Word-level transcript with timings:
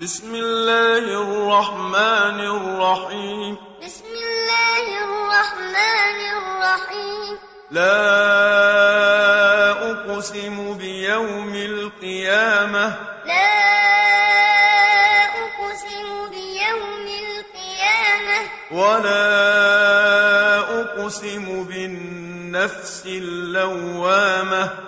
بسم 0.00 0.34
الله 0.34 0.98
الرحمن 0.98 2.40
الرحيم. 2.40 3.56
بسم 3.86 4.04
الله 4.04 4.84
الرحمن 5.06 6.18
الرحيم. 6.34 7.38
لا 7.70 7.90
أقسم 9.90 10.74
بيوم 10.78 11.54
القيامة. 11.54 12.98
لا 13.26 13.54
أقسم 15.24 16.30
بيوم 16.30 17.06
القيامة. 17.06 18.38
ولا 18.72 19.20
أقسم 20.80 21.64
بالنفس 21.64 23.02
اللوامة. 23.06 24.83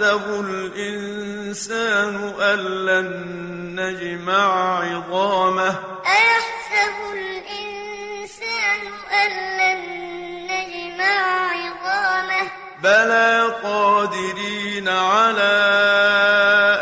أيحسب 0.00 0.44
الإنسان 0.44 2.14
أن 2.40 2.58
لن 2.86 3.10
نجمع 3.80 4.78
عظامه. 4.78 5.74
أيحسب 6.06 6.96
الإنسان 7.12 8.80
أن 9.12 9.30
لن 9.58 9.80
نجمع 10.50 11.50
عظامه؟ 11.52 12.50
بلى 12.82 13.54
قادرين 13.62 14.88
على 14.88 15.56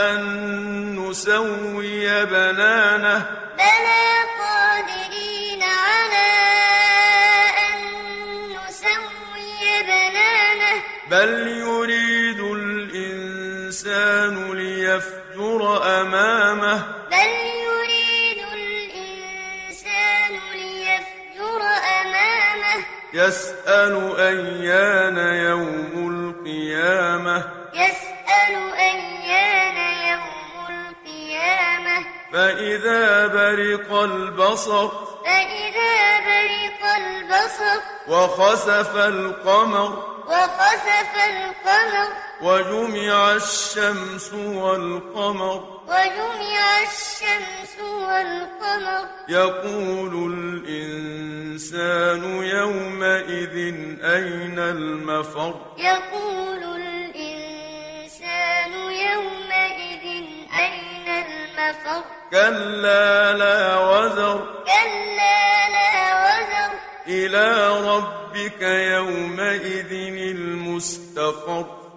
أن 0.01 0.21
نسوي 0.99 2.25
بنانه. 2.25 3.27
بلى 3.59 4.07
قادرين 4.39 5.63
على 5.63 6.31
أن 7.67 7.81
نسوي 8.55 9.83
بنانه. 9.83 10.83
بل 11.11 11.49
يريد 11.49 12.08
الإنسان 13.99 14.53
ليفجر 14.53 15.83
أمامه. 16.01 16.83
بل 17.11 17.33
يريد 17.67 18.41
الإنسان 18.53 20.33
ليفجر 20.53 21.61
أمامه. 22.01 22.85
يسأل 23.13 24.17
أيان 24.19 25.19
يوم 25.19 25.93
القيامة. 26.15 27.37
يسأل 27.75 28.55
أيان 28.79 29.79
يوم 30.11 30.67
القيامة. 30.71 32.05
فإذا 32.33 33.27
برق 33.27 33.93
البصر 33.93 34.89
فإذا 35.25 36.21
برق 36.29 36.83
البصر 36.97 37.81
وخسف 38.09 38.97
القمر 38.97 39.91
وخسف 40.27 41.13
القمر 41.31 42.09
وجمع 42.43 43.33
الشمس 43.33 44.33
والقمر. 44.35 45.81
وجمع 45.89 46.83
الشمس 46.83 47.75
والقمر. 47.81 49.07
يقول 49.29 50.33
الإنسان 50.35 52.23
يومئذ 52.43 53.57
أين 54.05 54.59
المفر؟ 54.59 55.55
يقول 55.79 56.63
الإنسان 56.81 58.73
يومئذ 58.73 60.05
أين 60.59 61.09
المفر؟ 61.09 62.03
كلا 62.31 63.33
لا 63.33 63.79
وزر. 63.79 64.65
كلا 64.65 65.69
لا 65.69 66.01
وزر. 66.25 66.71
إلى 67.09 67.69
ربك 67.81 68.63
يومئذ 68.63 69.93
المستقر. 70.37 71.88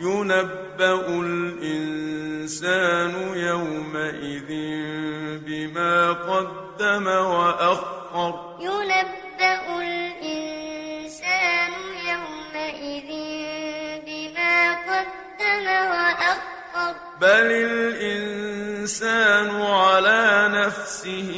ينبأ 0.00 1.08
الإنسان 1.08 3.12
يومئذ 3.36 4.48
بما 5.46 6.12
قدم 6.12 7.06
وأخر 7.06 8.56
ينبأ 8.60 9.80
الإنسان 9.80 11.72
يومئذ 12.12 13.10
بما 14.06 14.72
قدم 14.72 15.66
وأخر 15.66 16.94
بل 17.20 17.48
الإنسان 17.70 19.50
على 19.62 20.48
نفسه 20.52 21.30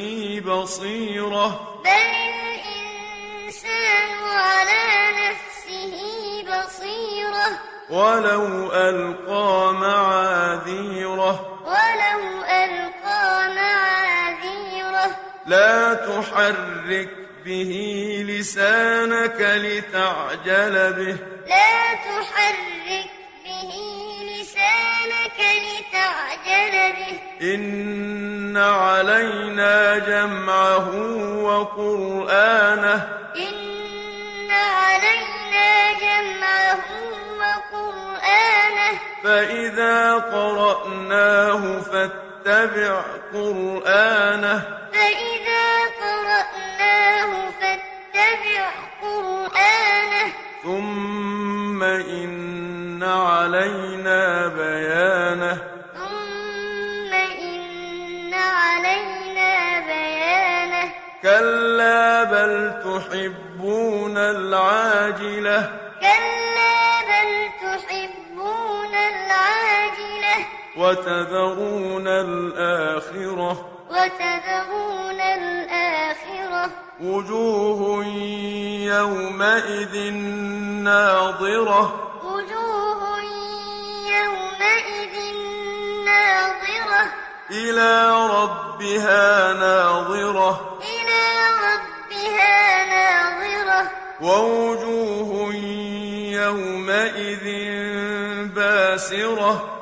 بصيرة 0.46 1.46
بل 1.84 1.90
الإنسان 2.48 4.10
على 4.24 4.77
ولو 7.90 8.72
ألقى 8.72 9.72
معاذيره. 9.74 11.58
ولو 11.64 12.44
ألقى 12.44 13.48
معاذيره. 13.56 15.16
لا 15.46 15.94
تحرك 15.94 17.08
به 17.44 17.72
لسانك 18.28 19.40
لتعجل 19.40 20.92
به. 20.92 21.16
لا 21.48 21.94
تحرك 21.94 23.10
به 23.44 23.72
لسانك 24.30 25.38
لتعجل 25.38 26.92
به. 26.92 27.20
إن 27.54 28.56
علينا 28.56 29.98
جمعه 29.98 30.88
وقرآنه. 31.42 33.27
فإذا 39.24 40.14
قرأناه 40.14 41.80
فاتبع 41.80 43.00
قرآنه. 43.34 44.62
فإذا 44.92 45.84
قرأناه 46.00 47.50
فاتبع 47.60 48.70
قرآنه. 49.02 50.32
ثم 50.62 51.82
إن 51.82 53.02
علينا 53.02 54.46
بيانه. 54.46 55.58
ثم 55.94 57.14
إن 57.14 58.34
علينا 58.34 59.80
بيانه. 59.86 60.92
كلا 61.22 62.24
بل 62.24 62.72
تحبون 62.84 64.18
العاجلة. 64.18 65.87
وتذرون 70.78 72.08
الآخرة. 72.08 73.68
وتذرون 73.90 75.20
الآخرة. 75.20 76.70
وجوه 77.00 78.04
يومئذ 78.84 80.12
ناظرة. 80.84 82.10
وجوه 82.24 83.20
يومئذ 84.08 85.34
ناظرة. 86.04 87.12
إلى 87.50 88.10
ربها 88.30 89.52
ناظرة. 89.52 90.78
إلى 90.82 91.24
ربها 91.68 92.84
ناظرة. 92.86 93.90
ووجوه 94.20 95.54
يومئذ 96.32 97.46
باسرة. 98.54 99.77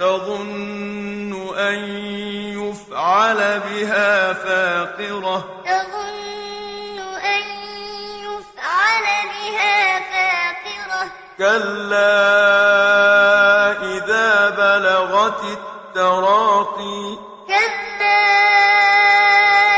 تظن 0.00 1.58
أن 1.58 1.74
يفعل 2.58 3.60
بها 3.60 4.32
فاقرة. 4.32 5.62
تظن 5.64 6.98
أن 7.24 7.42
يفعل 8.26 9.06
بها 9.28 10.00
فاقرة. 10.00 11.10
كلا 11.38 12.22
إذا 13.82 14.50
بلغت 14.50 15.44
التراقي. 15.44 17.16
كلا 17.48 18.20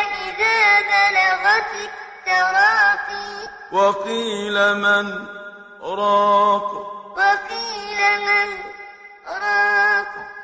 إذا 0.00 0.80
بلغت 0.92 1.72
التراقي. 1.88 3.32
وقيل 3.72 4.74
من 4.74 5.26
راق. 5.82 6.72
وقيل 7.16 8.00
من 8.20 8.48
راق. 9.26 9.61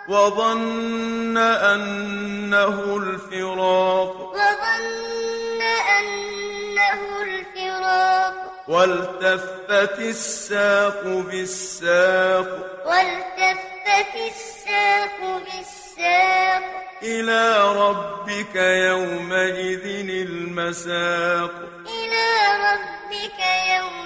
وظن 0.09 1.37
أنه 1.37 2.97
الفراق. 2.97 4.21
وظن 4.21 5.63
أنه 5.99 7.23
الفراق. 7.23 8.35
والتفت 8.69 9.99
الساق 9.99 11.03
بالساق. 11.05 12.49
والتفت 12.87 14.15
الساق 14.27 15.21
بالساق. 15.21 16.63
إلى 17.03 17.73
ربك 17.73 18.57
يومئذ 18.57 20.09
المساق. 20.11 21.53
إلى 21.87 22.27
ربك 22.65 23.41
يومئذ 23.77 23.98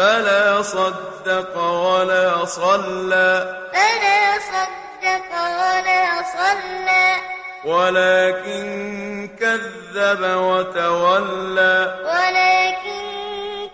فلا 0.00 0.62
صدق 0.62 1.58
ولا 1.58 2.44
صلى. 2.44 3.60
فلا 3.72 4.38
صدق 4.38 5.32
ولا 5.32 6.22
صلى. 6.22 7.16
ولكن 7.64 9.28
كذب 9.40 10.22
وتولى. 10.22 11.98
ولكن 12.04 13.02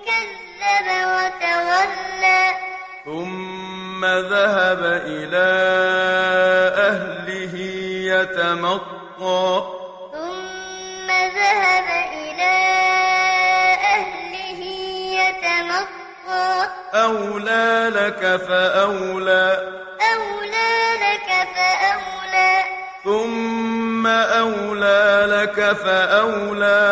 كذب 0.06 0.88
وتولى. 1.06 2.54
ثم 3.04 4.04
ذهب 4.06 5.02
إلى 5.06 5.48
أهله 6.76 7.58
يتمطى. 8.14 9.75
أولى 17.04 17.90
لك 17.94 18.22
فأولى. 18.48 19.46
أولى 20.12 20.74
لك 21.04 21.30
فأولى. 21.54 22.52
ثم 23.04 24.04
أولى 24.06 25.26
لك 25.28 25.58
فأولى. 25.76 26.82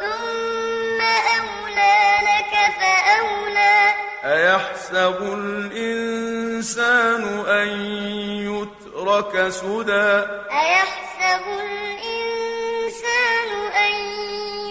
ثم 0.00 1.00
أولى 1.38 1.98
لك 2.22 2.54
فأولى. 2.80 3.76
أيحسب 4.24 5.18
الإنسان 5.22 7.22
أن 7.48 7.68
يترك 8.46 9.48
سدى؟ 9.48 10.10
أيحسب 10.50 11.44
الإنسان 11.64 13.50
أن 13.76 13.92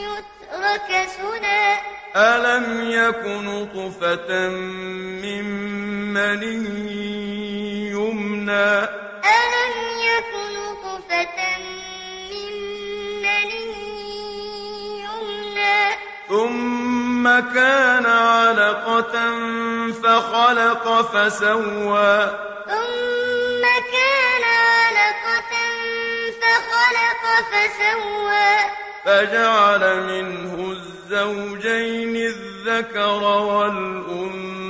يترك 0.03 0.89
سدى؟ 1.07 1.65
ألم 2.15 2.91
يك 2.91 3.25
نطفة 3.25 4.49
من 5.21 5.45
مني 6.13 7.89
يمنى 7.91 8.71
ألم 9.35 9.75
يكن 9.99 10.53
نطفة 10.55 11.37
من 12.31 12.53
مني 13.21 13.83
يمنى 15.03 15.95
ثم 16.29 17.53
كان 17.53 18.05
علقة 18.05 19.15
فخلق 20.03 21.01
فسوى 21.01 22.29
ثم 22.67 23.63
كان 23.91 24.43
علقة 24.43 25.53
فخلق 26.41 27.23
فسوى 27.51 28.84
فجعل 29.05 29.83
منه 30.01 30.53
الزوجين 30.71 32.15
الذكر 32.15 33.23
والأنثى. 33.23 34.61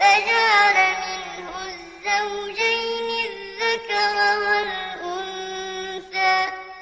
فجعل 0.00 0.76
منه 1.06 1.50
الزوجين 1.72 3.08
الذكر 3.30 4.16
والأنثى. 4.42 6.34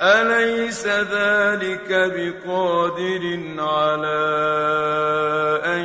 أليس 0.03 0.85
ذلك 0.87 1.91
بقادر 1.91 3.25
على 3.59 4.25
أن 5.65 5.85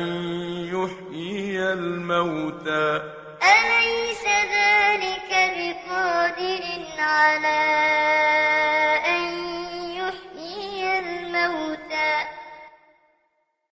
يحيي 0.74 1.58
الموتى؟ 1.72 3.19